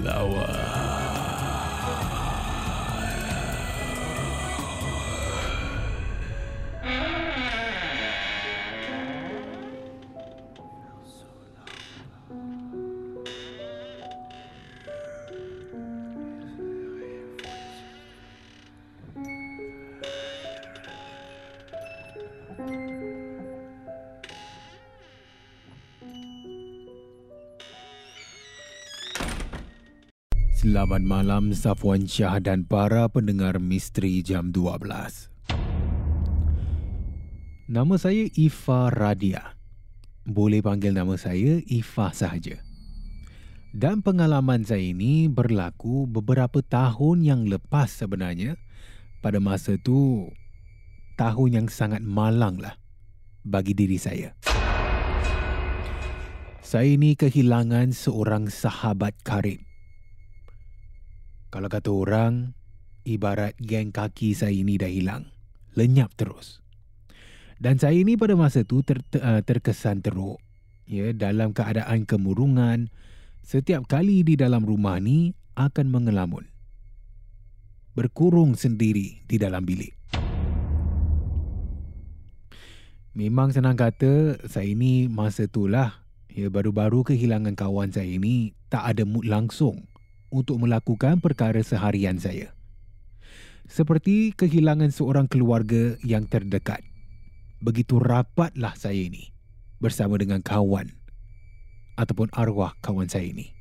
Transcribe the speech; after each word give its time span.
flower. 0.00 0.89
Selamat 30.60 31.00
malam 31.00 31.56
Safwan 31.56 32.04
Shah 32.04 32.36
dan 32.36 32.68
para 32.68 33.08
pendengar 33.08 33.56
Misteri 33.56 34.20
Jam 34.20 34.52
12. 34.52 35.32
Nama 37.64 37.94
saya 37.96 38.28
Ifa 38.36 38.92
Radia. 38.92 39.56
Boleh 40.28 40.60
panggil 40.60 40.92
nama 40.92 41.16
saya 41.16 41.64
Ifa 41.64 42.12
sahaja. 42.12 42.60
Dan 43.72 44.04
pengalaman 44.04 44.60
saya 44.60 44.84
ini 44.84 45.32
berlaku 45.32 46.04
beberapa 46.04 46.60
tahun 46.60 47.24
yang 47.24 47.48
lepas 47.48 47.88
sebenarnya. 47.96 48.60
Pada 49.24 49.40
masa 49.40 49.80
tu 49.80 50.28
tahun 51.16 51.56
yang 51.56 51.68
sangat 51.72 52.04
malang 52.04 52.60
lah 52.60 52.76
bagi 53.48 53.72
diri 53.72 53.96
saya. 53.96 54.36
Saya 56.60 57.00
ini 57.00 57.16
kehilangan 57.16 57.96
seorang 57.96 58.52
sahabat 58.52 59.16
karib 59.24 59.69
kalau 61.50 61.66
kata 61.66 61.90
orang, 61.90 62.54
ibarat 63.02 63.58
geng 63.58 63.90
kaki 63.90 64.38
saya 64.38 64.54
ini 64.54 64.78
dah 64.78 64.86
hilang. 64.86 65.34
Lenyap 65.74 66.14
terus. 66.14 66.62
Dan 67.58 67.74
saya 67.74 67.98
ini 67.98 68.14
pada 68.14 68.38
masa 68.38 68.62
tu 68.62 68.86
ter, 68.86 69.02
ter, 69.10 69.18
uh, 69.18 69.42
terkesan 69.42 69.98
teruk. 69.98 70.38
Ya, 70.86 71.10
dalam 71.10 71.50
keadaan 71.50 72.06
kemurungan, 72.06 72.94
setiap 73.42 73.90
kali 73.90 74.22
di 74.22 74.38
dalam 74.38 74.62
rumah 74.62 75.02
ni 75.02 75.34
akan 75.58 75.90
mengelamun. 75.90 76.46
Berkurung 77.98 78.54
sendiri 78.54 79.26
di 79.26 79.34
dalam 79.34 79.66
bilik. 79.66 79.90
Memang 83.10 83.50
senang 83.50 83.74
kata, 83.74 84.38
saya 84.46 84.70
ini 84.70 85.10
masa 85.10 85.50
tu 85.50 85.66
lah. 85.66 86.06
Ya, 86.30 86.46
baru-baru 86.46 87.02
kehilangan 87.02 87.58
kawan 87.58 87.90
saya 87.90 88.06
ini 88.06 88.54
tak 88.70 88.86
ada 88.86 89.02
mood 89.02 89.26
langsung 89.26 89.89
untuk 90.34 90.62
melakukan 90.62 91.18
perkara 91.18 91.60
seharian 91.62 92.18
saya. 92.18 92.54
Seperti 93.70 94.34
kehilangan 94.34 94.90
seorang 94.90 95.30
keluarga 95.30 95.94
yang 96.02 96.26
terdekat. 96.26 96.82
Begitu 97.62 98.02
rapatlah 98.02 98.74
saya 98.74 98.98
ini 98.98 99.30
bersama 99.78 100.18
dengan 100.18 100.42
kawan 100.42 100.90
ataupun 101.94 102.32
arwah 102.34 102.74
kawan 102.82 103.06
saya 103.06 103.30
ini. 103.30 103.54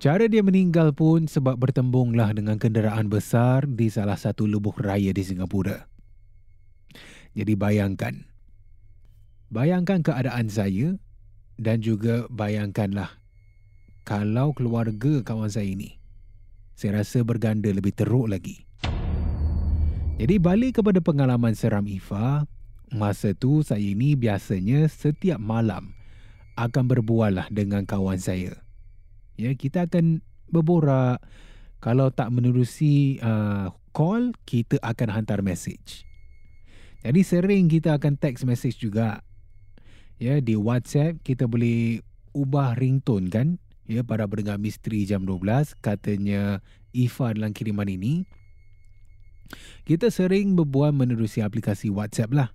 Cara 0.00 0.24
dia 0.32 0.40
meninggal 0.40 0.96
pun 0.96 1.28
sebab 1.28 1.60
bertembunglah 1.60 2.32
dengan 2.32 2.56
kenderaan 2.56 3.12
besar 3.12 3.68
di 3.68 3.92
salah 3.92 4.16
satu 4.16 4.48
lubuk 4.48 4.80
raya 4.80 5.12
di 5.12 5.20
Singapura. 5.20 5.84
Jadi 7.36 7.52
bayangkan. 7.52 8.24
Bayangkan 9.52 10.00
keadaan 10.00 10.48
saya 10.48 10.96
dan 11.60 11.84
juga 11.84 12.24
bayangkanlah 12.32 13.19
kalau 14.10 14.50
keluarga 14.50 15.22
kawan 15.22 15.46
saya 15.46 15.70
ini. 15.70 15.94
Saya 16.74 16.98
rasa 16.98 17.22
berganda 17.22 17.70
lebih 17.70 17.94
teruk 17.94 18.26
lagi. 18.26 18.66
Jadi 20.18 20.34
balik 20.42 20.82
kepada 20.82 20.98
pengalaman 20.98 21.54
seram 21.54 21.86
Ifa, 21.86 22.42
masa 22.90 23.38
tu 23.38 23.62
saya 23.62 23.78
ini 23.78 24.18
biasanya 24.18 24.90
setiap 24.90 25.38
malam 25.38 25.94
akan 26.58 26.90
berbual 26.90 27.38
lah 27.38 27.46
dengan 27.54 27.86
kawan 27.86 28.18
saya. 28.18 28.58
Ya, 29.38 29.54
kita 29.54 29.86
akan 29.86 30.26
berborak. 30.50 31.22
Kalau 31.78 32.10
tak 32.10 32.34
menerusi 32.34 33.22
uh, 33.22 33.70
call, 33.94 34.34
kita 34.42 34.82
akan 34.82 35.22
hantar 35.22 35.38
message. 35.46 36.02
Jadi 37.06 37.22
sering 37.22 37.70
kita 37.70 37.94
akan 37.94 38.18
text 38.18 38.42
message 38.42 38.82
juga. 38.82 39.22
Ya, 40.18 40.42
di 40.42 40.58
WhatsApp 40.58 41.22
kita 41.22 41.46
boleh 41.46 42.02
ubah 42.34 42.74
ringtone 42.74 43.30
kan? 43.30 43.62
Ya 43.90 44.06
para 44.06 44.22
pendengar 44.30 44.62
misteri 44.62 45.02
jam 45.02 45.26
12 45.26 45.74
katanya 45.82 46.62
Ifa 46.94 47.34
dalam 47.34 47.50
kiriman 47.50 47.90
ini 47.90 48.22
kita 49.82 50.14
sering 50.14 50.54
berbual 50.54 50.94
menerusi 50.94 51.42
aplikasi 51.42 51.90
WhatsApp 51.90 52.30
lah. 52.30 52.50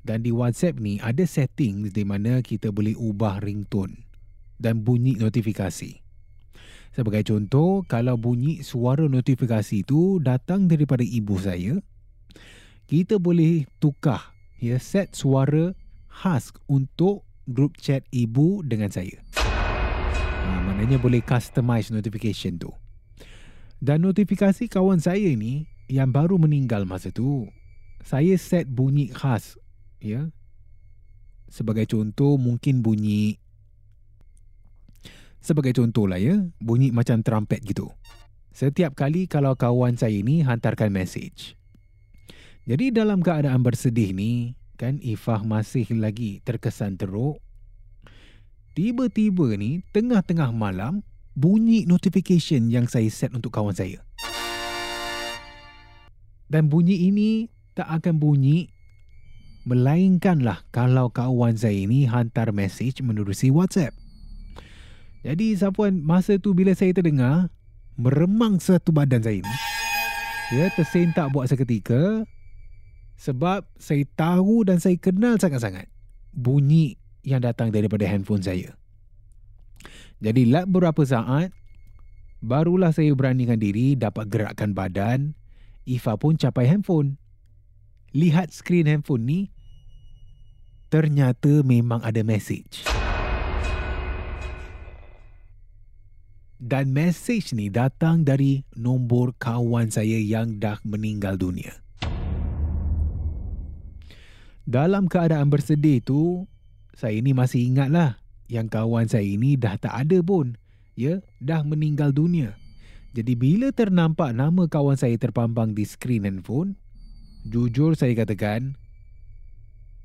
Dan 0.00 0.24
di 0.24 0.32
WhatsApp 0.32 0.80
ni 0.80 0.96
ada 1.04 1.28
settings 1.28 1.92
di 1.92 2.08
mana 2.08 2.40
kita 2.40 2.72
boleh 2.72 2.96
ubah 2.96 3.44
ringtone 3.44 4.08
dan 4.56 4.80
bunyi 4.80 5.20
notifikasi. 5.20 6.00
Sebagai 6.96 7.28
contoh 7.28 7.84
kalau 7.84 8.16
bunyi 8.16 8.64
suara 8.64 9.04
notifikasi 9.04 9.84
itu 9.84 10.16
datang 10.24 10.64
daripada 10.64 11.04
ibu 11.04 11.36
saya 11.36 11.76
kita 12.88 13.20
boleh 13.20 13.68
tukar 13.76 14.32
ya 14.56 14.80
set 14.80 15.12
suara 15.12 15.76
khas 16.08 16.56
untuk 16.64 17.28
grup 17.44 17.76
chat 17.76 18.00
ibu 18.08 18.64
dengan 18.64 18.88
saya 18.88 19.20
Ha, 20.48 20.64
maknanya 20.64 20.96
boleh 20.96 21.20
customize 21.20 21.92
notification 21.92 22.56
tu. 22.56 22.72
Dan 23.76 24.08
notifikasi 24.08 24.64
kawan 24.72 24.96
saya 24.96 25.28
ni 25.36 25.68
yang 25.92 26.08
baru 26.08 26.40
meninggal 26.40 26.88
masa 26.88 27.12
tu, 27.12 27.44
saya 28.00 28.32
set 28.40 28.64
bunyi 28.64 29.12
khas. 29.12 29.60
Ya. 30.00 30.32
Sebagai 31.52 31.84
contoh 31.84 32.40
mungkin 32.40 32.80
bunyi 32.80 33.36
sebagai 35.38 35.72
contoh 35.76 36.04
lah 36.08 36.18
ya, 36.18 36.40
bunyi 36.58 36.90
macam 36.90 37.22
trumpet 37.22 37.62
gitu. 37.64 37.88
Setiap 38.52 38.98
kali 38.98 39.30
kalau 39.30 39.54
kawan 39.54 39.94
saya 39.94 40.18
ni 40.18 40.42
hantarkan 40.42 40.90
message. 40.90 41.54
Jadi 42.68 42.92
dalam 42.92 43.22
keadaan 43.22 43.64
bersedih 43.64 44.12
ni, 44.12 44.58
kan 44.76 45.00
Ifah 45.00 45.40
masih 45.46 45.88
lagi 45.96 46.44
terkesan 46.44 47.00
teruk. 47.00 47.40
Tiba-tiba 48.78 49.58
ni, 49.58 49.82
tengah-tengah 49.90 50.54
malam, 50.54 51.02
bunyi 51.34 51.82
notification 51.82 52.70
yang 52.70 52.86
saya 52.86 53.10
set 53.10 53.34
untuk 53.34 53.50
kawan 53.50 53.74
saya. 53.74 54.06
Dan 56.46 56.70
bunyi 56.70 57.10
ini 57.10 57.50
tak 57.74 57.90
akan 57.90 58.22
bunyi 58.22 58.70
melainkanlah 59.66 60.62
kalau 60.70 61.10
kawan 61.10 61.58
saya 61.58 61.74
ini 61.74 62.06
hantar 62.06 62.54
message 62.54 63.02
menerusi 63.02 63.50
WhatsApp. 63.50 63.98
Jadi 65.26 65.58
Sapuan, 65.58 65.98
masa 65.98 66.38
tu 66.38 66.54
bila 66.54 66.70
saya 66.70 66.94
terdengar, 66.94 67.50
meremang 67.98 68.62
satu 68.62 68.94
badan 68.94 69.26
saya 69.26 69.42
ni. 69.42 69.56
Ya, 70.54 70.70
tersentak 70.70 71.34
buat 71.34 71.50
seketika 71.50 72.22
sebab 73.18 73.66
saya 73.74 74.06
tahu 74.14 74.62
dan 74.62 74.78
saya 74.78 74.94
kenal 75.02 75.34
sangat-sangat 75.34 75.90
bunyi 76.30 76.94
yang 77.22 77.42
datang 77.42 77.74
daripada 77.74 78.06
handphone 78.06 78.42
saya. 78.42 78.74
Jadi 80.18 80.50
lap 80.50 80.66
beberapa 80.66 81.06
saat, 81.06 81.54
barulah 82.42 82.90
saya 82.90 83.14
beranikan 83.14 83.58
diri 83.58 83.94
dapat 83.94 84.26
gerakkan 84.26 84.74
badan. 84.74 85.38
Ifa 85.86 86.18
pun 86.18 86.34
capai 86.34 86.66
handphone. 86.68 87.16
Lihat 88.12 88.50
skrin 88.50 88.90
handphone 88.90 89.24
ni, 89.24 89.40
ternyata 90.90 91.62
memang 91.62 92.02
ada 92.02 92.20
message. 92.26 92.84
Dan 96.58 96.90
message 96.90 97.54
ni 97.54 97.70
datang 97.70 98.26
dari 98.26 98.66
nombor 98.74 99.38
kawan 99.38 99.94
saya 99.94 100.18
yang 100.18 100.58
dah 100.58 100.82
meninggal 100.82 101.38
dunia. 101.38 101.70
Dalam 104.66 105.06
keadaan 105.06 105.48
bersedih 105.48 106.02
tu, 106.02 106.50
saya 106.98 107.14
ni 107.22 107.30
masih 107.30 107.62
ingatlah 107.62 108.18
yang 108.50 108.66
kawan 108.66 109.06
saya 109.06 109.22
ini 109.22 109.54
dah 109.54 109.78
tak 109.78 109.94
ada 109.94 110.18
pun. 110.18 110.58
Ya, 110.98 111.22
dah 111.38 111.62
meninggal 111.62 112.10
dunia. 112.10 112.58
Jadi 113.14 113.38
bila 113.38 113.70
ternampak 113.70 114.34
nama 114.34 114.66
kawan 114.66 114.98
saya 114.98 115.14
terpampang 115.14 115.78
di 115.78 115.86
skrin 115.86 116.26
handphone, 116.26 116.74
jujur 117.46 117.94
saya 117.94 118.18
katakan, 118.18 118.74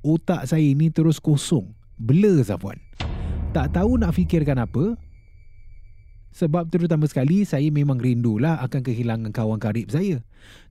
otak 0.06 0.46
saya 0.46 0.62
ini 0.62 0.94
terus 0.94 1.18
kosong. 1.18 1.74
Blur 1.98 2.46
Zafuan. 2.46 2.78
Tak 3.50 3.74
tahu 3.74 3.98
nak 3.98 4.14
fikirkan 4.14 4.62
apa, 4.62 4.94
sebab 6.30 6.70
terutama 6.70 7.10
sekali 7.10 7.42
saya 7.42 7.66
memang 7.74 7.98
rindulah 7.98 8.62
akan 8.62 8.86
kehilangan 8.86 9.34
kawan 9.34 9.58
karib 9.58 9.90
saya. 9.90 10.22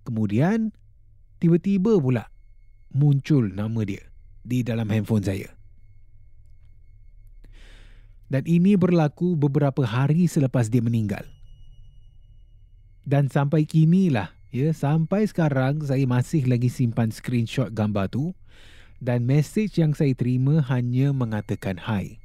Kemudian 0.07 0.71
tiba-tiba 1.43 1.99
pula 1.99 2.31
muncul 2.95 3.51
nama 3.51 3.83
dia 3.83 4.07
di 4.43 4.63
dalam 4.63 4.87
handphone 4.87 5.23
saya. 5.23 5.62
Dan 8.33 8.49
ini 8.49 8.73
berlaku 8.73 9.37
beberapa 9.37 9.85
hari 9.85 10.25
selepas 10.25 10.65
dia 10.65 10.81
meninggal. 10.81 11.21
Dan 13.05 13.29
sampai 13.29 13.69
kini 13.69 14.09
lah, 14.09 14.33
ya, 14.49 14.73
sampai 14.73 15.29
sekarang 15.29 15.85
saya 15.85 16.01
masih 16.09 16.49
lagi 16.49 16.65
simpan 16.65 17.13
screenshot 17.13 17.69
gambar 17.69 18.09
tu 18.09 18.33
dan 18.97 19.29
message 19.29 19.77
yang 19.77 19.93
saya 19.93 20.17
terima 20.17 20.65
hanya 20.65 21.13
mengatakan 21.13 21.77
hai. 21.77 22.17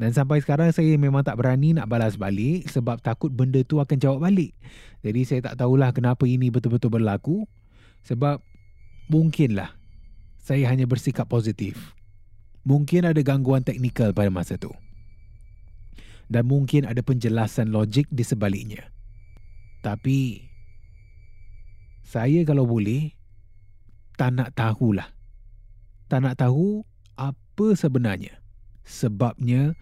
Dan 0.00 0.16
sampai 0.16 0.40
sekarang 0.40 0.72
saya 0.72 0.96
memang 0.96 1.20
tak 1.20 1.36
berani 1.36 1.76
nak 1.76 1.90
balas 1.90 2.16
balik 2.16 2.64
sebab 2.72 2.96
takut 3.04 3.28
benda 3.28 3.60
tu 3.60 3.76
akan 3.76 3.98
jawab 4.00 4.24
balik. 4.24 4.56
Jadi 5.04 5.20
saya 5.28 5.52
tak 5.52 5.60
tahulah 5.60 5.92
kenapa 5.92 6.24
ini 6.24 6.48
betul-betul 6.48 6.96
berlaku. 6.96 7.44
Sebab 8.08 8.40
mungkinlah 9.12 9.74
saya 10.38 10.64
hanya 10.70 10.88
bersikap 10.88 11.28
positif. 11.28 11.97
Mungkin 12.66 13.06
ada 13.06 13.20
gangguan 13.22 13.62
teknikal 13.62 14.14
pada 14.14 14.30
masa 14.30 14.58
tu. 14.58 14.70
Dan 16.28 16.44
mungkin 16.44 16.84
ada 16.84 17.00
penjelasan 17.00 17.72
logik 17.72 18.04
di 18.12 18.20
sebaliknya. 18.20 18.92
Tapi 19.80 20.44
saya 22.04 22.44
kalau 22.44 22.68
boleh 22.68 23.16
tak 24.20 24.36
nak 24.36 24.52
tahulah. 24.52 25.08
Tak 26.08 26.20
nak 26.24 26.36
tahu 26.40 26.84
apa 27.16 27.66
sebenarnya 27.76 28.40
sebabnya 28.88 29.76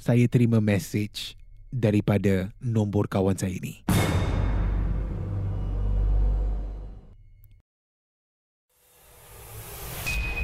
saya 0.00 0.24
terima 0.30 0.64
message 0.64 1.36
daripada 1.68 2.48
nombor 2.64 3.08
kawan 3.12 3.36
saya 3.36 3.52
ini. 3.52 3.87